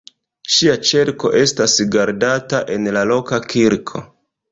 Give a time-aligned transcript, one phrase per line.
[0.51, 4.03] Ŝia ĉerko estas gardata en la loka kirko.